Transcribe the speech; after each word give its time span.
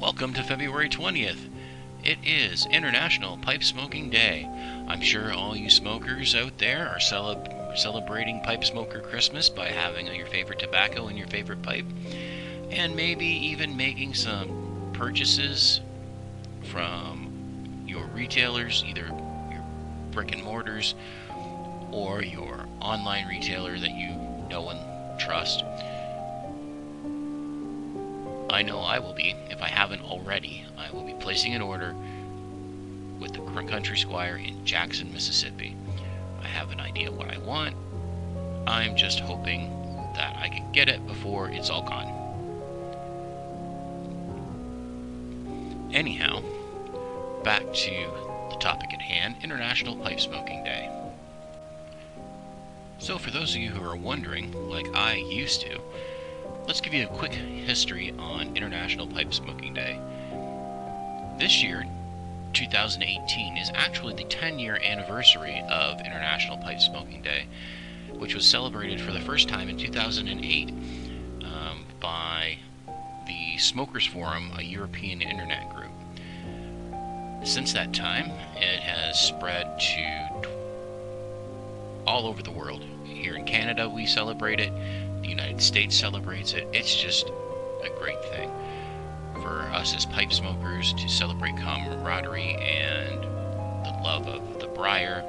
Welcome 0.00 0.32
to 0.32 0.42
February 0.42 0.88
20th. 0.88 1.50
It 2.02 2.16
is 2.24 2.64
International 2.64 3.36
Pipe 3.36 3.62
Smoking 3.62 4.08
Day. 4.08 4.48
I'm 4.88 5.02
sure 5.02 5.30
all 5.30 5.54
you 5.54 5.68
smokers 5.68 6.34
out 6.34 6.56
there 6.56 6.88
are 6.88 6.96
celeb- 6.96 7.76
celebrating 7.76 8.40
Pipe 8.40 8.64
Smoker 8.64 9.00
Christmas 9.00 9.50
by 9.50 9.68
having 9.68 10.06
your 10.06 10.26
favorite 10.26 10.58
tobacco 10.58 11.08
in 11.08 11.18
your 11.18 11.26
favorite 11.26 11.60
pipe, 11.60 11.84
and 12.70 12.96
maybe 12.96 13.26
even 13.26 13.76
making 13.76 14.14
some 14.14 14.90
purchases 14.94 15.82
from 16.70 17.84
your 17.86 18.06
retailers, 18.06 18.82
either 18.86 19.04
your 19.04 19.64
brick 20.12 20.32
and 20.32 20.42
mortars 20.42 20.94
or 21.90 22.22
your 22.22 22.64
online 22.80 23.28
retailer 23.28 23.78
that 23.78 23.90
you 23.90 24.16
know 24.48 24.70
and 24.70 25.20
trust. 25.20 25.62
I 28.54 28.62
know 28.62 28.80
I 28.80 28.98
will 28.98 29.14
be, 29.14 29.34
if 29.48 29.62
I 29.62 29.68
haven't 29.68 30.02
already. 30.02 30.64
I 30.76 30.90
will 30.90 31.04
be 31.04 31.14
placing 31.14 31.54
an 31.54 31.62
order 31.62 31.94
with 33.20 33.32
the 33.32 33.40
Current 33.40 33.68
Country 33.68 33.96
Squire 33.96 34.36
in 34.36 34.64
Jackson, 34.64 35.12
Mississippi. 35.12 35.76
I 36.42 36.46
have 36.46 36.70
an 36.70 36.80
idea 36.80 37.12
what 37.12 37.28
I 37.28 37.38
want. 37.38 37.76
I'm 38.66 38.96
just 38.96 39.20
hoping 39.20 39.68
that 40.14 40.36
I 40.36 40.48
can 40.48 40.72
get 40.72 40.88
it 40.88 41.06
before 41.06 41.48
it's 41.50 41.70
all 41.70 41.82
gone. 41.82 42.16
Anyhow, 45.92 46.42
back 47.42 47.62
to 47.72 47.90
the 48.50 48.56
topic 48.58 48.92
at 48.92 49.00
hand 49.00 49.36
International 49.42 49.96
Pipe 49.96 50.20
Smoking 50.20 50.64
Day. 50.64 50.88
So, 52.98 53.16
for 53.16 53.30
those 53.30 53.54
of 53.54 53.60
you 53.60 53.70
who 53.70 53.82
are 53.88 53.96
wondering, 53.96 54.52
like 54.68 54.94
I 54.94 55.14
used 55.14 55.62
to, 55.62 55.80
let's 56.70 56.80
give 56.80 56.94
you 56.94 57.04
a 57.04 57.16
quick 57.18 57.32
history 57.32 58.14
on 58.16 58.56
International 58.56 59.04
Pipe 59.04 59.34
Smoking 59.34 59.74
Day. 59.74 59.98
This 61.36 61.64
year, 61.64 61.84
2018, 62.52 63.56
is 63.56 63.72
actually 63.74 64.14
the 64.14 64.22
10 64.22 64.60
year 64.60 64.78
anniversary 64.80 65.64
of 65.68 65.98
International 65.98 66.58
Pipe 66.58 66.78
Smoking 66.78 67.22
Day, 67.22 67.46
which 68.12 68.36
was 68.36 68.46
celebrated 68.46 69.00
for 69.00 69.10
the 69.10 69.18
first 69.18 69.48
time 69.48 69.68
in 69.68 69.76
2008 69.78 70.68
um, 71.42 71.86
by 71.98 72.58
the 73.26 73.58
Smokers 73.58 74.06
Forum, 74.06 74.52
a 74.56 74.62
European 74.62 75.22
internet 75.22 75.74
group. 75.74 75.90
Since 77.42 77.72
that 77.72 77.92
time, 77.92 78.30
it 78.54 78.78
has 78.78 79.18
spread 79.18 79.76
to 79.80 80.59
all 82.10 82.26
over 82.26 82.42
the 82.42 82.50
world. 82.50 82.84
Here 83.04 83.36
in 83.36 83.44
Canada, 83.44 83.88
we 83.88 84.04
celebrate 84.04 84.58
it. 84.58 84.72
The 85.22 85.28
United 85.28 85.62
States 85.62 85.94
celebrates 85.94 86.54
it. 86.54 86.66
It's 86.72 86.92
just 86.92 87.28
a 87.28 87.90
great 88.00 88.20
thing 88.24 88.50
for 89.34 89.60
us 89.72 89.94
as 89.94 90.06
pipe 90.06 90.32
smokers 90.32 90.92
to 90.94 91.08
celebrate 91.08 91.56
camaraderie 91.56 92.56
and 92.56 93.22
the 93.22 94.00
love 94.02 94.26
of 94.26 94.58
the 94.58 94.66
briar 94.66 95.22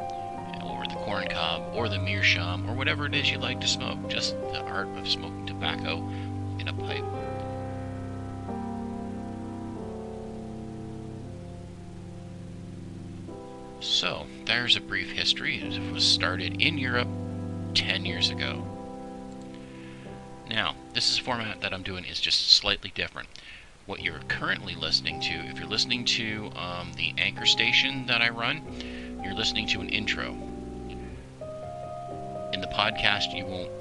or 0.66 0.84
the 0.88 0.96
corn 1.06 1.28
cob 1.30 1.72
or 1.76 1.88
the 1.88 2.00
meerschaum 2.00 2.68
or 2.68 2.74
whatever 2.74 3.06
it 3.06 3.14
is 3.14 3.30
you 3.30 3.38
like 3.38 3.62
to 3.62 3.68
smoke. 3.68 4.00
Just 4.10 4.34
the 4.52 4.62
art 4.62 4.88
of 4.98 5.08
smoking 5.08 5.46
tobacco 5.46 5.98
in 6.58 6.68
a 6.68 6.74
pipe. 6.74 7.06
So, 13.82 14.28
there's 14.46 14.76
a 14.76 14.82
brief 14.82 15.10
history. 15.10 15.60
It 15.60 15.92
was 15.92 16.06
started 16.06 16.62
in 16.62 16.78
Europe 16.78 17.08
10 17.74 18.06
years 18.06 18.30
ago. 18.30 18.64
Now, 20.48 20.76
this 20.94 21.10
is 21.10 21.18
format 21.18 21.62
that 21.62 21.74
I'm 21.74 21.82
doing 21.82 22.06
is 22.06 22.20
just 22.20 22.52
slightly 22.52 22.92
different. 22.94 23.28
What 23.88 24.04
you're 24.04 24.20
currently 24.28 24.76
listening 24.76 25.20
to, 25.22 25.34
if 25.34 25.58
you're 25.58 25.68
listening 25.68 26.06
to 26.06 26.52
um, 26.56 26.92
the 26.96 27.16
anchor 27.18 27.48
station 27.48 28.06
that 28.06 28.22
I 28.22 28.30
run, 28.30 28.62
you're 29.24 29.34
listening 29.34 29.68
to 29.70 29.82
an 29.82 29.90
intro. 29.90 30.28
In 32.54 32.62
the 32.62 32.68
podcast, 32.68 33.36
you 33.36 33.46
won't 33.46 33.72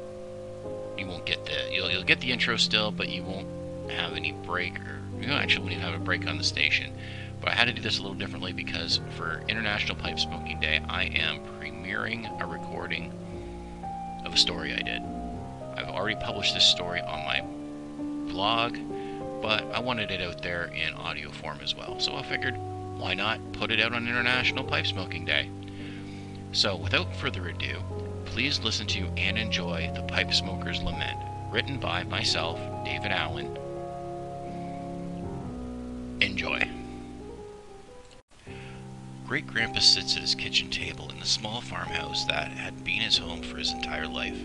you 0.97 1.07
won't 1.07 1.27
get 1.27 1.45
the 1.45 1.73
you'll, 1.73 1.91
you'll 1.91 2.05
get 2.05 2.21
the 2.21 2.33
intro 2.33 2.57
still, 2.57 2.91
but 2.91 3.11
you 3.11 3.23
won't 3.23 3.91
have 3.91 4.15
any 4.15 4.33
break 4.33 4.79
or 4.81 5.01
you 5.21 5.31
actually 5.31 5.61
won't 5.61 5.73
even 5.73 5.85
have 5.85 6.01
a 6.01 6.03
break 6.03 6.27
on 6.27 6.39
the 6.39 6.45
station. 6.45 6.97
But 7.41 7.49
I 7.49 7.55
had 7.55 7.67
to 7.69 7.73
do 7.73 7.81
this 7.81 7.99
a 7.99 8.03
little 8.03 8.17
differently 8.17 8.53
because 8.53 9.01
for 9.17 9.43
International 9.49 9.97
Pipe 9.97 10.19
Smoking 10.19 10.61
Day, 10.61 10.81
I 10.89 11.05
am 11.05 11.41
premiering 11.59 12.41
a 12.41 12.47
recording 12.47 13.13
of 14.25 14.35
a 14.35 14.37
story 14.37 14.75
I 14.75 14.83
did. 14.83 15.03
I've 15.77 15.89
already 15.89 16.17
published 16.21 16.53
this 16.53 16.65
story 16.65 17.01
on 17.01 17.25
my 17.25 17.41
blog, 18.31 18.77
but 19.41 19.65
I 19.75 19.81
wanted 19.81 20.11
it 20.11 20.21
out 20.21 20.43
there 20.43 20.67
in 20.67 20.93
audio 20.95 21.31
form 21.31 21.59
as 21.63 21.75
well. 21.75 21.99
So 21.99 22.15
I 22.15 22.23
figured, 22.23 22.57
why 22.99 23.15
not 23.15 23.41
put 23.53 23.71
it 23.71 23.81
out 23.81 23.95
on 23.95 24.07
International 24.07 24.63
Pipe 24.63 24.87
Smoking 24.87 25.25
Day? 25.25 25.49
So 26.53 26.77
without 26.77 27.17
further 27.17 27.49
ado, 27.49 27.83
please 28.27 28.61
listen 28.61 28.87
to 28.89 29.07
and 29.17 29.39
enjoy 29.39 29.91
The 29.95 30.03
Pipe 30.03 30.35
Smoker's 30.35 30.83
Lament, 30.83 31.19
written 31.51 31.79
by 31.79 32.03
myself, 32.05 32.61
David 32.85 33.13
Allen. 33.13 33.57
Enjoy. 36.21 36.69
Great 39.31 39.47
Grandpa 39.47 39.79
sits 39.79 40.17
at 40.17 40.23
his 40.23 40.35
kitchen 40.35 40.69
table 40.71 41.09
in 41.09 41.21
the 41.21 41.25
small 41.25 41.61
farmhouse 41.61 42.25
that 42.25 42.51
had 42.51 42.83
been 42.83 43.01
his 43.01 43.17
home 43.17 43.43
for 43.43 43.59
his 43.59 43.71
entire 43.71 44.09
life. 44.09 44.45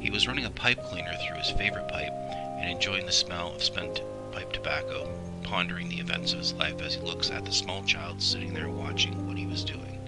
He 0.00 0.10
was 0.10 0.26
running 0.26 0.44
a 0.44 0.50
pipe 0.50 0.82
cleaner 0.82 1.14
through 1.14 1.36
his 1.36 1.52
favorite 1.52 1.86
pipe 1.86 2.12
and 2.58 2.68
enjoying 2.68 3.06
the 3.06 3.12
smell 3.12 3.54
of 3.54 3.62
spent 3.62 4.02
pipe 4.32 4.52
tobacco, 4.52 5.08
pondering 5.44 5.88
the 5.88 6.00
events 6.00 6.32
of 6.32 6.40
his 6.40 6.52
life 6.54 6.82
as 6.82 6.96
he 6.96 7.00
looks 7.00 7.30
at 7.30 7.44
the 7.44 7.52
small 7.52 7.84
child 7.84 8.20
sitting 8.20 8.52
there 8.52 8.68
watching 8.68 9.24
what 9.24 9.38
he 9.38 9.46
was 9.46 9.62
doing. 9.64 10.00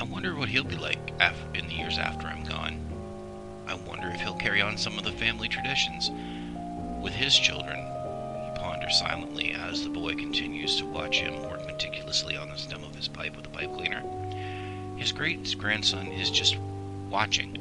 I 0.00 0.02
wonder 0.02 0.34
what 0.34 0.48
he'll 0.48 0.64
be 0.64 0.74
like 0.74 1.12
in 1.54 1.68
the 1.68 1.74
years 1.74 1.98
after 1.98 2.26
I'm 2.26 2.42
gone. 2.42 2.80
I 3.68 3.74
wonder 3.74 4.08
if 4.08 4.20
he'll 4.20 4.34
carry 4.34 4.60
on 4.60 4.78
some 4.78 4.98
of 4.98 5.04
the 5.04 5.12
family 5.12 5.46
traditions 5.46 6.10
with 7.00 7.12
his 7.12 7.38
children. 7.38 7.93
He 8.64 8.70
ponders 8.70 8.98
silently 8.98 9.52
as 9.52 9.82
the 9.82 9.90
boy 9.90 10.14
continues 10.14 10.76
to 10.76 10.86
watch 10.86 11.20
him 11.20 11.42
work 11.42 11.66
meticulously 11.66 12.34
on 12.38 12.48
the 12.48 12.56
stem 12.56 12.82
of 12.82 12.94
his 12.94 13.08
pipe 13.08 13.36
with 13.36 13.44
a 13.44 13.50
pipe 13.50 13.70
cleaner. 13.74 14.02
His 14.96 15.12
great 15.12 15.54
grandson 15.58 16.06
is 16.06 16.30
just 16.30 16.56
watching 17.10 17.58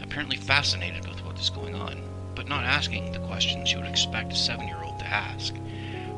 apparently 0.00 0.38
fascinated 0.38 1.06
with 1.06 1.22
what 1.26 1.38
is 1.38 1.50
going 1.50 1.74
on, 1.74 2.00
but 2.34 2.48
not 2.48 2.64
asking 2.64 3.12
the 3.12 3.18
questions 3.26 3.70
you 3.70 3.80
would 3.80 3.86
expect 3.86 4.32
a 4.32 4.36
seven 4.36 4.66
year 4.66 4.82
old 4.82 4.98
to 5.00 5.06
ask. 5.06 5.54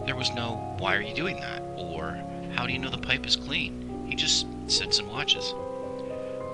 There 0.07 0.15
was 0.15 0.31
no, 0.31 0.77
why 0.79 0.95
are 0.95 1.03
you 1.03 1.17
doing 1.17 1.41
that? 1.41 1.61
Or, 1.77 2.23
how 2.55 2.65
do 2.65 2.73
you 2.73 2.79
know 2.79 2.91
the 2.91 2.99
pipe 2.99 3.27
is 3.27 3.35
clean? 3.35 4.07
He 4.09 4.15
just 4.15 4.47
sits 4.69 5.01
and 5.01 5.09
watches. 5.09 5.53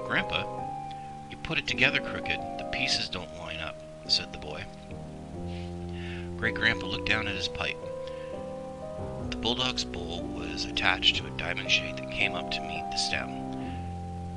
Grandpa, 0.07 0.47
you 1.31 1.37
put 1.37 1.59
it 1.59 1.67
together 1.67 2.01
crooked. 2.01 2.41
The 2.59 2.71
pieces 2.73 3.11
don't 3.11 3.37
line 3.37 3.61
up, 3.61 3.79
said 4.09 4.33
the 4.33 4.39
boy. 4.39 4.65
Great 6.37 6.55
Grandpa 6.55 6.87
looked 6.87 7.09
down 7.09 7.29
at 7.29 7.37
his 7.37 7.49
pipe. 7.49 7.77
The 9.31 9.37
bulldog's 9.37 9.85
bowl 9.85 10.23
was 10.23 10.65
attached 10.65 11.17
to 11.17 11.27
a 11.27 11.31
diamond 11.31 11.71
shank 11.71 11.97
that 11.97 12.11
came 12.11 12.35
up 12.35 12.51
to 12.51 12.61
meet 12.61 12.85
the 12.91 12.97
stem. 12.97 13.31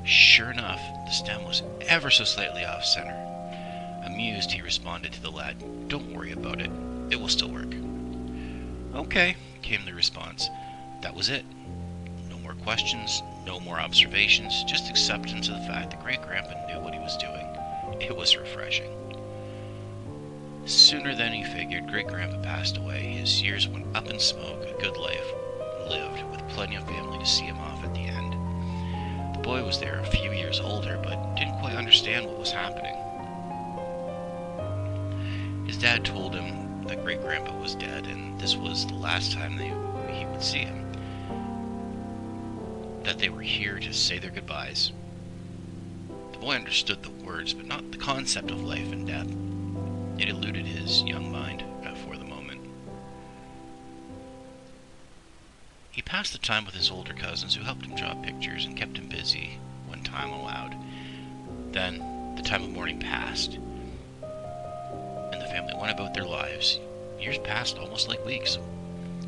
Sure 0.04 0.50
enough, 0.50 0.80
the 1.04 1.10
stem 1.10 1.44
was 1.44 1.62
ever 1.82 2.10
so 2.10 2.24
slightly 2.24 2.64
off 2.64 2.84
center. 2.84 3.14
Amused, 4.06 4.50
he 4.52 4.62
responded 4.62 5.12
to 5.12 5.20
the 5.20 5.30
lad, 5.30 5.56
Don't 5.88 6.14
worry 6.14 6.32
about 6.32 6.60
it. 6.60 6.70
It 7.10 7.20
will 7.20 7.28
still 7.28 7.50
work. 7.50 7.74
Okay, 8.94 9.36
came 9.62 9.84
the 9.84 9.92
response. 9.92 10.48
That 11.02 11.14
was 11.14 11.28
it. 11.28 11.44
No 12.30 12.38
more 12.38 12.54
questions, 12.54 13.22
no 13.44 13.60
more 13.60 13.78
observations, 13.78 14.64
just 14.64 14.88
acceptance 14.88 15.48
of 15.48 15.54
the 15.54 15.66
fact 15.66 15.90
that 15.90 16.02
Great 16.02 16.22
Grandpa 16.22 16.66
knew 16.66 16.80
what 16.80 16.94
he 16.94 17.00
was 17.00 17.16
doing. 17.18 17.46
It 18.00 18.16
was 18.16 18.36
refreshing. 18.36 18.90
Sooner 20.68 21.14
than 21.14 21.32
he 21.32 21.44
figured, 21.44 21.88
Great 21.88 22.08
Grandpa 22.08 22.42
passed 22.42 22.76
away. 22.76 23.00
His 23.00 23.40
years 23.42 23.66
went 23.66 23.86
up 23.96 24.10
in 24.10 24.20
smoke, 24.20 24.62
a 24.64 24.78
good 24.78 24.98
life 24.98 25.32
lived, 25.88 26.22
with 26.30 26.46
plenty 26.48 26.76
of 26.76 26.86
family 26.86 27.18
to 27.18 27.24
see 27.24 27.46
him 27.46 27.56
off 27.58 27.82
at 27.82 27.94
the 27.94 28.00
end. 28.00 28.34
The 29.34 29.40
boy 29.40 29.64
was 29.64 29.80
there 29.80 29.98
a 29.98 30.04
few 30.04 30.30
years 30.30 30.60
older, 30.60 31.00
but 31.02 31.36
didn't 31.36 31.58
quite 31.58 31.74
understand 31.74 32.26
what 32.26 32.38
was 32.38 32.52
happening. 32.52 32.94
His 35.66 35.78
dad 35.78 36.04
told 36.04 36.34
him 36.34 36.84
that 36.84 37.02
Great 37.02 37.22
Grandpa 37.22 37.58
was 37.58 37.74
dead, 37.74 38.06
and 38.06 38.38
this 38.38 38.54
was 38.54 38.86
the 38.86 38.94
last 38.94 39.32
time 39.32 39.56
they, 39.56 39.72
he 40.12 40.26
would 40.26 40.42
see 40.42 40.58
him. 40.58 40.84
That 43.04 43.18
they 43.18 43.30
were 43.30 43.40
here 43.40 43.78
to 43.78 43.94
say 43.94 44.18
their 44.18 44.30
goodbyes. 44.30 44.92
The 46.32 46.38
boy 46.38 46.56
understood 46.56 47.02
the 47.02 47.24
words, 47.24 47.54
but 47.54 47.64
not 47.64 47.90
the 47.90 47.96
concept 47.96 48.50
of 48.50 48.62
life 48.62 48.92
and 48.92 49.06
death. 49.06 49.47
It 50.18 50.28
eluded 50.28 50.66
his 50.66 51.02
young 51.02 51.30
mind 51.30 51.62
uh, 51.86 51.94
for 51.94 52.16
the 52.16 52.24
moment. 52.24 52.60
He 55.92 56.02
passed 56.02 56.32
the 56.32 56.38
time 56.38 56.64
with 56.64 56.74
his 56.74 56.90
older 56.90 57.12
cousins 57.12 57.54
who 57.54 57.62
helped 57.62 57.84
him 57.86 57.94
draw 57.94 58.14
pictures 58.14 58.64
and 58.64 58.76
kept 58.76 58.98
him 58.98 59.08
busy 59.08 59.58
when 59.86 60.02
time 60.02 60.30
allowed. 60.30 60.74
Then 61.72 62.34
the 62.36 62.42
time 62.42 62.64
of 62.64 62.70
mourning 62.70 62.98
passed, 62.98 63.54
and 65.32 65.40
the 65.40 65.46
family 65.46 65.74
went 65.74 65.92
about 65.92 66.14
their 66.14 66.26
lives. 66.26 66.80
Years 67.20 67.38
passed 67.38 67.78
almost 67.78 68.08
like 68.08 68.24
weeks. 68.24 68.56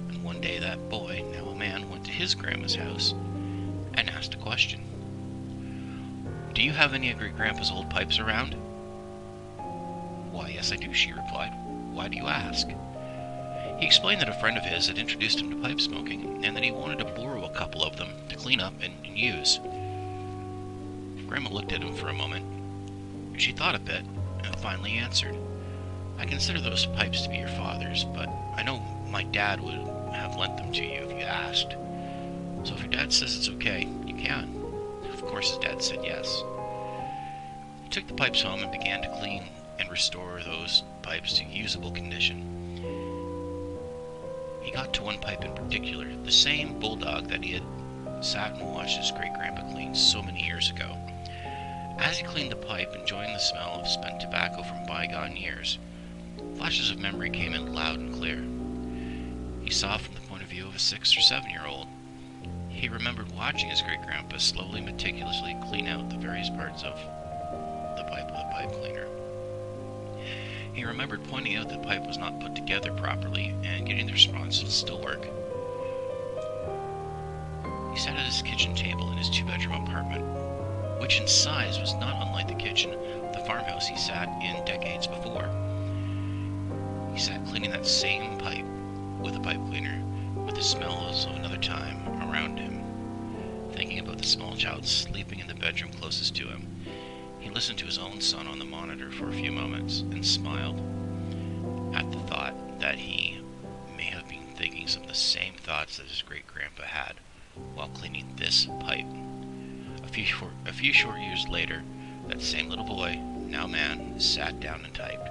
And 0.09 0.25
one 0.25 0.41
day 0.41 0.59
that 0.59 0.89
boy, 0.89 1.25
now 1.33 1.47
a 1.47 1.55
man, 1.55 1.89
went 1.89 2.05
to 2.07 2.11
his 2.11 2.35
grandma's 2.35 2.75
house 2.75 3.13
and 3.95 4.11
asked 4.11 4.35
a 4.35 4.39
question. 4.39 4.81
Do 6.53 6.63
you 6.63 6.73
have 6.73 6.95
any 6.95 7.13
of 7.13 7.21
your 7.21 7.31
grandpa's 7.31 7.71
old 7.71 7.91
pipes 7.91 8.19
around? 8.19 8.57
Yes, 10.53 10.73
I 10.73 10.77
do, 10.77 10.93
she 10.93 11.13
replied. 11.13 11.53
Why 11.93 12.09
do 12.09 12.17
you 12.17 12.27
ask? 12.27 12.69
He 13.79 13.87
explained 13.87 14.21
that 14.21 14.29
a 14.29 14.41
friend 14.41 14.59
of 14.59 14.65
his 14.65 14.89
had 14.89 14.99
introduced 14.99 15.41
him 15.41 15.51
to 15.51 15.57
pipe 15.57 15.81
smoking 15.81 16.45
and 16.45 16.55
that 16.55 16.65
he 16.65 16.71
wanted 16.71 16.99
to 16.99 17.05
borrow 17.07 17.45
a 17.45 17.55
couple 17.55 17.83
of 17.83 17.97
them 17.97 18.11
to 18.29 18.37
clean 18.37 18.61
up 18.61 18.75
and, 18.83 18.93
and 19.05 19.17
use. 19.17 19.59
Grandma 21.27 21.51
looked 21.51 21.73
at 21.73 21.83
him 21.83 21.95
for 21.95 22.09
a 22.09 22.13
moment. 22.13 23.41
She 23.41 23.53
thought 23.53 23.75
a 23.75 23.79
bit 23.79 24.03
and 24.45 24.57
finally 24.57 24.93
answered, 24.93 25.37
I 26.19 26.27
consider 26.27 26.61
those 26.61 26.85
pipes 26.87 27.23
to 27.23 27.31
be 27.31 27.39
your 27.39 27.49
father's, 27.49 28.05
but 28.05 28.29
I 28.55 28.63
know 28.63 28.81
my 29.09 29.23
dad 29.23 29.61
would 29.61 29.79
have 30.13 30.37
lent 30.37 30.59
them 30.59 30.73
to 30.73 30.85
you 30.85 31.05
if 31.05 31.11
you 31.11 31.25
asked. 31.25 31.75
So 32.65 32.75
if 32.75 32.81
your 32.81 32.91
dad 32.91 33.13
says 33.13 33.37
it's 33.37 33.49
okay, 33.49 33.89
you 34.05 34.15
can. 34.15 34.63
Of 35.11 35.23
course, 35.23 35.51
his 35.51 35.59
dad 35.59 35.83
said 35.83 36.01
yes. 36.05 36.43
He 37.83 37.89
took 37.89 38.07
the 38.07 38.15
pipes 38.15 38.43
home 38.43 38.63
and 38.63 38.71
began 38.71 39.01
to 39.03 39.19
clean 39.19 39.45
and 39.81 39.91
restore 39.91 40.41
those 40.45 40.83
pipes 41.03 41.39
to 41.39 41.45
usable 41.45 41.91
condition. 41.91 42.47
He 44.61 44.71
got 44.71 44.93
to 44.95 45.03
one 45.03 45.19
pipe 45.19 45.43
in 45.43 45.55
particular, 45.55 46.07
the 46.23 46.31
same 46.31 46.79
bulldog 46.79 47.29
that 47.29 47.43
he 47.43 47.55
had 47.55 47.63
sat 48.21 48.53
and 48.53 48.73
watched 48.73 48.99
his 48.99 49.11
great 49.11 49.33
grandpa 49.35 49.69
clean 49.73 49.95
so 49.95 50.23
many 50.23 50.45
years 50.45 50.71
ago. 50.71 50.97
As 51.99 52.19
he 52.19 52.25
cleaned 52.25 52.53
the 52.53 52.57
pipe, 52.57 52.95
enjoying 52.95 53.33
the 53.33 53.39
smell 53.39 53.81
of 53.81 53.89
spent 53.89 54.21
tobacco 54.21 54.63
from 54.63 54.87
bygone 54.87 55.37
years, 55.37 55.79
flashes 56.57 56.91
of 56.91 56.99
memory 56.99 57.31
came 57.31 57.55
in 57.55 57.75
loud 57.75 57.99
and 57.99 58.15
clear. 58.15 58.45
He 59.65 59.71
saw 59.71 59.97
from 59.97 60.15
the 60.15 60.21
point 60.23 60.43
of 60.43 60.49
view 60.49 60.67
of 60.67 60.75
a 60.75 60.79
six 60.79 61.17
or 61.17 61.21
seven 61.21 61.51
year 61.51 61.65
old. 61.67 61.89
He 62.69 62.89
remembered 62.89 63.33
watching 63.33 63.71
his 63.71 63.83
great 63.83 64.03
grandpa 64.03 64.39
slowly, 64.39 64.81
meticulously 64.81 65.57
clean 65.69 65.87
out 65.87 66.11
the 66.11 66.17
various 66.17 66.51
parts 66.51 66.83
of 66.83 66.97
the 67.97 68.05
pipe 68.05 68.31
with 68.31 68.41
a 68.41 68.51
pipe 68.53 68.73
cleaner. 68.73 69.20
He 70.73 70.85
remembered 70.85 71.25
pointing 71.25 71.57
out 71.57 71.69
that 71.69 71.83
the 71.83 71.89
pipe 71.89 72.07
was 72.07 72.19
not 72.19 72.41
put 72.41 72.55
together 72.55 72.93
properly 72.93 73.55
and 73.65 73.87
getting 73.87 74.07
the 74.07 74.13
response 74.13 74.61
to 74.61 74.71
still 74.71 75.01
work. 75.03 75.25
He 77.93 77.99
sat 77.99 78.17
at 78.17 78.27
his 78.27 78.43
kitchen 78.43 78.75
table 78.75 79.11
in 79.11 79.19
his 79.19 79.29
two 79.31 79.45
bedroom 79.45 79.83
apartment, 79.83 80.25
which 81.01 81.21
in 81.21 81.27
size 81.27 81.79
was 81.79 81.95
not 81.95 82.27
unlike 82.27 82.49
the 82.49 82.55
kitchen 82.55 82.93
of 82.95 83.33
the 83.33 83.45
farmhouse 83.47 83.89
he 83.89 83.97
sat 83.97 84.29
in 84.43 84.65
decades 84.65 85.07
before. 85.07 85.49
He 87.13 87.19
sat 87.19 87.45
cleaning 87.47 87.71
that 87.73 87.87
same 87.87 88.39
pipe 88.39 88.65
with 89.21 89.35
a 89.35 89.41
pipe 89.41 89.61
cleaner, 89.69 90.01
with 90.47 90.55
the 90.55 90.63
smells 90.63 91.27
of 91.27 91.35
another 91.35 91.59
time 91.59 92.07
around 92.31 92.59
him, 92.59 92.81
thinking 93.73 93.99
about 93.99 94.19
the 94.19 94.25
small 94.25 94.57
child 94.57 94.87
sleeping 94.87 95.41
in 95.41 95.49
the 95.49 95.55
bedroom 95.55 95.91
closest 95.93 96.37
to 96.37 96.47
him. 96.47 96.67
He 97.41 97.49
listened 97.49 97.79
to 97.79 97.87
his 97.87 97.99
own 97.99 98.21
son 98.21 98.47
on 98.47 98.59
the 98.59 98.65
monitor 98.65 99.11
for 99.11 99.29
a 99.29 99.33
few 99.33 99.51
moments 99.51 100.01
and 100.01 100.25
smiled 100.25 100.79
at 101.95 102.11
the 102.13 102.21
thought 102.21 102.55
that 102.81 102.97
he 102.97 103.41
may 103.97 104.05
have 104.05 104.29
been 104.29 104.55
thinking 104.55 104.87
some 104.87 105.03
of 105.03 105.09
the 105.09 105.15
same 105.15 105.55
thoughts 105.55 105.97
that 105.97 106.07
his 106.07 106.23
great 106.23 106.47
grandpa 106.47 106.85
had 106.85 107.15
while 107.75 107.89
cleaning 107.89 108.35
this 108.37 108.67
pipe. 108.81 109.07
A 110.05 110.09
few 110.09 110.25
short, 110.25 110.53
a 110.67 110.73
few 110.73 110.93
short 110.93 111.19
years 111.19 111.49
later, 111.49 111.83
that 112.29 112.43
same 112.43 112.69
little 112.69 112.85
boy, 112.85 113.17
now 113.17 113.67
man, 113.67 114.21
sat 114.21 114.61
down 114.61 114.85
and 114.85 114.95
typed. 114.95 115.29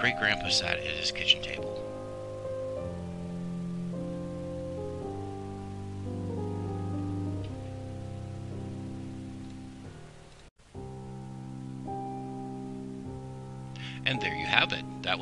Great 0.00 0.16
grandpa 0.18 0.48
sat 0.48 0.78
at 0.78 0.84
his 0.84 1.10
kitchen 1.10 1.42
table. 1.42 1.93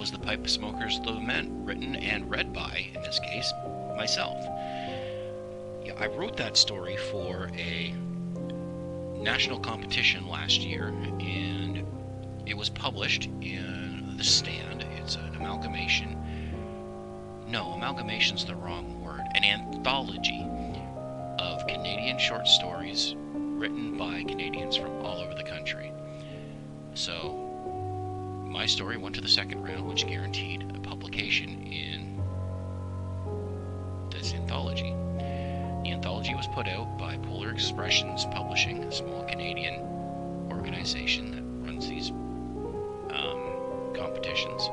Was 0.02 0.10
the 0.10 0.18
Pipe 0.18 0.48
Smokers 0.48 0.98
Lament, 1.04 1.48
written 1.64 1.94
and 1.94 2.28
read 2.28 2.52
by, 2.52 2.86
in 2.92 3.00
this 3.02 3.20
case, 3.20 3.52
myself. 3.96 4.36
Yeah, 5.84 5.94
I 5.96 6.08
wrote 6.08 6.36
that 6.38 6.56
story 6.56 6.96
for 6.96 7.48
a 7.56 7.94
national 9.16 9.60
competition 9.60 10.26
last 10.26 10.62
year, 10.62 10.88
and 10.88 11.86
it 12.46 12.56
was 12.56 12.68
published 12.68 13.26
in 13.42 14.14
The 14.16 14.24
Stand. 14.24 14.84
It's 14.96 15.14
an 15.14 15.36
amalgamation. 15.36 16.20
No, 17.46 17.70
amalgamation's 17.70 18.44
the 18.44 18.56
wrong 18.56 19.00
word. 19.04 19.22
An 19.36 19.44
anthology 19.44 20.44
of 21.38 21.64
Canadian 21.68 22.18
short 22.18 22.48
stories 22.48 23.14
written 23.34 23.96
by 23.96 24.24
Canadians 24.24 24.74
from 24.74 24.91
my 28.62 28.66
story 28.66 28.96
went 28.96 29.12
to 29.12 29.20
the 29.20 29.26
second 29.26 29.60
round, 29.64 29.84
which 29.88 30.06
guaranteed 30.06 30.62
a 30.76 30.78
publication 30.78 31.66
in 31.66 32.22
this 34.08 34.34
anthology. 34.34 34.94
The 35.82 35.90
anthology 35.90 36.32
was 36.36 36.46
put 36.46 36.68
out 36.68 36.96
by 36.96 37.16
Polar 37.16 37.50
Expressions 37.50 38.24
Publishing, 38.26 38.84
a 38.84 38.92
small 38.92 39.24
Canadian 39.24 39.80
organization 40.52 41.32
that 41.32 41.42
runs 41.68 41.88
these 41.88 42.10
um, 42.10 43.94
competitions. 43.96 44.70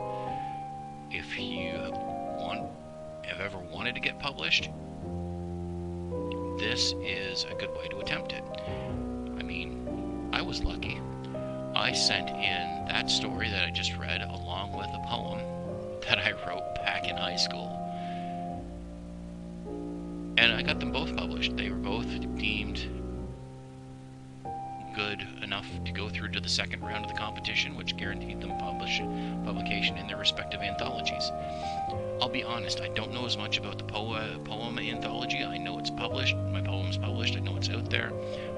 If 1.09 1.39
you 1.39 1.73
want, 2.37 2.69
have 3.23 3.39
ever 3.39 3.57
wanted 3.57 3.95
to 3.95 4.01
get 4.01 4.19
published, 4.19 4.69
this 6.59 6.93
is 7.01 7.47
a 7.49 7.55
good 7.55 7.75
way 7.75 7.87
to 7.87 7.97
attempt 7.97 8.33
it. 8.33 8.43
I 8.67 9.41
mean, 9.41 10.29
I 10.31 10.43
was 10.43 10.63
lucky. 10.63 11.01
I 11.79 11.93
sent 11.93 12.29
in 12.29 12.85
that 12.89 13.09
story 13.09 13.49
that 13.49 13.63
I 13.63 13.71
just 13.71 13.95
read 13.95 14.21
along 14.21 14.77
with 14.77 14.87
a 14.87 14.99
poem 15.07 15.39
that 16.09 16.19
I 16.19 16.33
wrote 16.45 16.75
back 16.75 17.07
in 17.07 17.15
high 17.15 17.37
school. 17.37 17.69
And 20.37 20.51
I 20.51 20.61
got 20.61 20.81
them 20.81 20.91
both 20.91 21.15
published. 21.15 21.55
They 21.55 21.69
were 21.69 21.77
both 21.77 22.05
deemed 22.37 22.85
good 24.93 25.25
enough 25.41 25.65
to 25.85 25.91
go 25.93 26.09
through 26.09 26.27
to 26.31 26.41
the 26.41 26.49
second 26.49 26.81
round 26.81 27.05
of 27.05 27.11
the 27.11 27.17
competition, 27.17 27.77
which 27.77 27.95
guaranteed 27.95 28.41
them 28.41 28.57
publish, 28.57 28.99
publication 29.45 29.97
in 29.97 30.05
their 30.05 30.17
respective 30.17 30.59
anthologies. 30.59 31.31
I'll 32.21 32.27
be 32.27 32.43
honest, 32.43 32.81
I 32.81 32.89
don't 32.89 33.13
know 33.13 33.25
as 33.25 33.37
much 33.37 33.57
about 33.57 33.77
the 33.77 33.85
po- 33.85 34.37
poem 34.43 34.77
anthology. 34.79 35.45
I 35.45 35.57
know 35.57 35.79
it's 35.79 35.89
published, 35.89 36.35
my 36.51 36.61
poem's 36.61 36.97
published, 36.97 37.37
I 37.37 37.39
know 37.39 37.55
it's 37.55 37.69
out 37.69 37.89
there. 37.89 38.11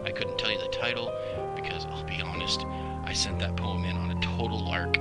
I 0.03 0.10
couldn't 0.10 0.39
tell 0.39 0.51
you 0.51 0.57
the 0.57 0.75
title 0.75 1.13
because 1.55 1.86
I'll 1.86 2.03
be 2.03 2.19
honest, 2.22 2.30
I 3.12 3.13
sent 3.13 3.39
that 3.39 3.58
poem 3.58 3.84
in 3.84 3.98
on 3.98 4.12
a 4.12 4.22
total 4.22 4.63
lark. 4.63 4.96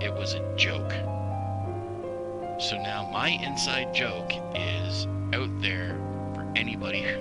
It 0.00 0.14
was 0.14 0.32
a 0.32 0.40
joke. 0.56 0.92
So 2.58 2.80
now 2.82 3.06
my 3.12 3.28
inside 3.28 3.92
joke 3.92 4.32
is 4.54 5.06
out 5.34 5.50
there 5.60 5.94
for 6.32 6.50
anybody 6.56 7.02
who 7.12 7.20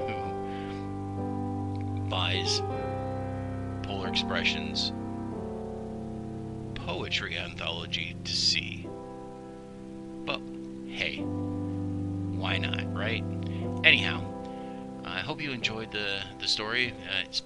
buys 2.08 2.62
Polar 3.84 4.08
Expressions 4.08 4.93
poetry 6.74 7.38
anthology 7.38 8.15
to 8.24 8.31
see. 8.31 8.88
But 10.24 10.39
hey, 10.88 11.17
why 11.17 12.60
not, 12.60 12.96
right? 12.96 13.25
Anyhow, 13.84 14.24
I 15.03 15.19
hope 15.19 15.41
you 15.41 15.51
enjoyed 15.51 15.91
the, 15.91 16.22
the 16.39 16.48
story. 16.48 16.91
Uh, 16.91 17.24
it's 17.25 17.41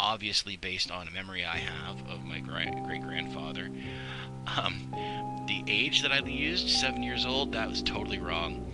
obviously 0.00 0.56
based 0.56 0.90
on 0.90 1.08
a 1.08 1.10
memory 1.10 1.44
I 1.44 1.56
have 1.56 1.96
of 2.08 2.24
my 2.24 2.40
great 2.40 2.70
grandfather. 3.02 3.68
Um, 4.56 4.94
the 5.46 5.64
age 5.66 6.02
that 6.02 6.12
I 6.12 6.18
used, 6.20 6.68
seven 6.68 7.02
years 7.02 7.26
old, 7.26 7.52
that 7.52 7.68
was 7.68 7.82
totally 7.82 8.18
wrong. 8.18 8.70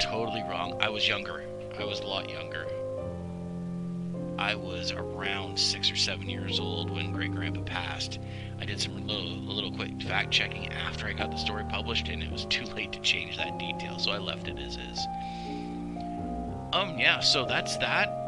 Totally 0.00 0.42
wrong. 0.42 0.78
I 0.80 0.88
was 0.88 1.06
younger. 1.06 1.44
I 1.78 1.84
was 1.84 2.00
a 2.00 2.06
lot 2.06 2.28
younger. 2.30 2.66
I 4.38 4.54
was 4.54 4.92
around 4.92 5.58
six 5.58 5.90
or 5.90 5.96
seven 5.96 6.28
years 6.28 6.60
old 6.60 6.90
when 6.90 7.12
great 7.12 7.32
grandpa 7.32 7.62
passed. 7.62 8.18
I 8.60 8.64
did 8.64 8.80
some 8.80 9.06
little, 9.06 9.24
little 9.24 9.72
quick 9.72 10.00
fact 10.02 10.30
checking 10.30 10.68
after 10.72 11.06
I 11.06 11.12
got 11.12 11.30
the 11.30 11.38
story 11.38 11.64
published, 11.68 12.08
and 12.08 12.22
it 12.22 12.30
was 12.30 12.44
too 12.46 12.64
late 12.66 12.92
to 12.92 13.00
change 13.00 13.36
that 13.36 13.58
detail, 13.58 13.98
so 13.98 14.10
I 14.10 14.18
left 14.18 14.48
it 14.48 14.58
as 14.58 14.76
is. 14.76 15.06
Um, 16.72 16.98
yeah, 16.98 17.20
so 17.20 17.46
that's 17.46 17.76
that. 17.78 18.25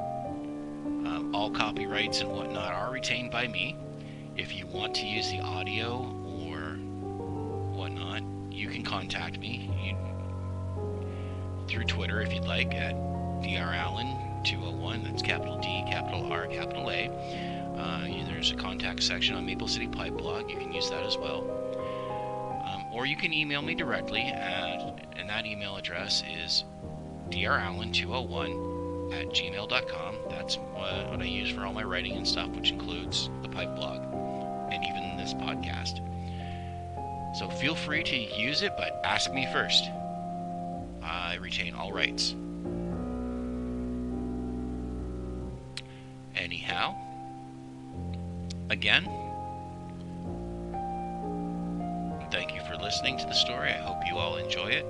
All 1.33 1.51
copyrights 1.51 2.21
and 2.21 2.31
whatnot 2.31 2.73
are 2.73 2.91
retained 2.91 3.31
by 3.31 3.47
me. 3.49 3.77
If 4.37 4.55
you 4.55 4.67
want 4.67 4.95
to 4.97 5.07
use 5.07 5.31
the 5.31 5.41
audio 5.41 5.99
or 6.47 6.77
whatnot, 7.77 8.23
you 8.51 8.69
can 8.69 8.83
contact 8.83 9.39
me 9.39 9.71
you, 9.83 9.97
through 11.69 11.85
Twitter 11.85 12.21
if 12.21 12.33
you'd 12.33 12.45
like 12.45 12.75
at 12.75 12.95
drallen201. 13.43 15.05
That's 15.05 15.23
capital 15.23 15.59
D, 15.59 15.85
capital 15.91 16.33
R, 16.33 16.47
capital 16.47 16.91
A. 16.91 17.09
Uh, 17.77 18.07
there's 18.27 18.53
a 18.53 18.57
contact 18.57 19.03
section 19.03 19.35
on 19.35 19.45
Maple 19.45 19.69
City 19.69 19.89
Pipe 19.89 20.17
Blog. 20.17 20.49
You 20.49 20.57
can 20.57 20.73
use 20.73 20.89
that 20.91 21.05
as 21.05 21.19
well. 21.19 21.43
Um, 22.65 22.85
or 22.95 23.05
you 23.05 23.17
can 23.17 23.33
email 23.33 23.63
me 23.63 23.75
directly 23.75 24.23
at, 24.23 24.99
and 25.17 25.29
that 25.29 25.45
email 25.45 25.77
address 25.77 26.23
is 26.43 26.65
drallen201 27.31 28.78
at 29.13 29.31
gmail.com. 29.31 30.17
That's 30.29 30.57
what, 30.57 31.21
I 31.21 31.25
use 31.25 31.51
for 31.51 31.65
all 31.65 31.73
my 31.73 31.83
writing 31.83 32.13
and 32.13 32.27
stuff, 32.27 32.49
which 32.51 32.71
includes 32.71 33.31
the 33.43 33.49
pipe 33.49 33.75
blog 33.77 34.01
and 34.73 34.85
even 34.85 35.17
this 35.17 35.35
podcast. 35.35 36.05
So 37.37 37.49
feel 37.49 37.75
free 37.75 38.03
to 38.05 38.17
use 38.17 38.63
it, 38.63 38.73
but 38.77 39.01
ask 39.05 39.33
me 39.33 39.47
first. 39.53 39.91
I 41.03 41.37
retain 41.37 41.75
all 41.75 41.93
rights. 41.93 42.35
Anyhow, 46.37 46.95
again, 48.71 49.05
thank 52.31 52.55
you 52.55 52.61
for 52.63 52.77
listening 52.77 53.19
to 53.19 53.27
the 53.27 53.33
story. 53.33 53.71
I 53.71 53.79
hope 53.79 53.99
you 54.07 54.17
all 54.17 54.37
enjoy 54.37 54.69
it. 54.69 54.87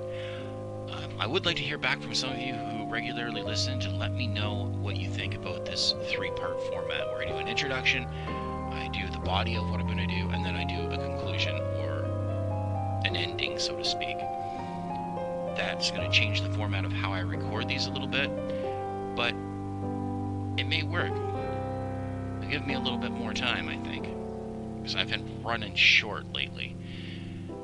I 1.19 1.27
would 1.27 1.45
like 1.45 1.57
to 1.57 1.61
hear 1.61 1.77
back 1.77 2.01
from 2.01 2.15
some 2.15 2.31
of 2.31 2.39
you 2.39 2.53
who 2.53 2.85
regularly 2.85 3.41
listen 3.41 3.77
to 3.81 3.89
let 3.89 4.13
me 4.13 4.25
know 4.25 4.73
what 4.79 4.95
you 4.95 5.09
think 5.09 5.35
about 5.35 5.65
this 5.65 5.93
three 6.09 6.31
part 6.31 6.57
format 6.69 7.07
where 7.07 7.21
I 7.21 7.25
do 7.25 7.35
an 7.35 7.47
introduction, 7.49 8.05
I 8.05 8.89
do 8.93 9.05
the 9.11 9.19
body 9.19 9.57
of 9.57 9.69
what 9.69 9.81
I'm 9.81 9.85
going 9.85 9.97
to 9.97 10.07
do, 10.07 10.29
and 10.29 10.45
then 10.45 10.55
I 10.55 10.63
do 10.63 10.89
a 10.89 10.97
conclusion 10.97 11.57
or 11.57 12.05
an 13.03 13.17
ending, 13.17 13.59
so 13.59 13.75
to 13.75 13.83
speak. 13.83 14.17
That's 15.57 15.91
going 15.91 16.09
to 16.09 16.17
change 16.17 16.41
the 16.41 16.51
format 16.51 16.85
of 16.85 16.93
how 16.93 17.11
I 17.11 17.19
record 17.19 17.67
these 17.67 17.87
a 17.87 17.91
little 17.91 18.07
bit, 18.07 18.31
but 19.17 19.33
it 20.57 20.67
may 20.67 20.83
work. 20.83 21.11
Give 22.49 22.65
me 22.65 22.75
a 22.75 22.79
little 22.79 22.97
bit 22.97 23.11
more 23.11 23.33
time, 23.33 23.67
I 23.67 23.75
think, 23.89 24.07
because 24.77 24.95
I've 24.95 25.09
been 25.09 25.43
running 25.43 25.75
short 25.75 26.31
lately. 26.33 26.77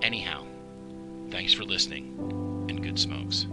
Anyhow, 0.01 0.43
thanks 1.31 1.53
for 1.53 1.63
listening, 1.63 2.54
and 2.69 2.81
good 2.81 2.99
smokes. 2.99 3.47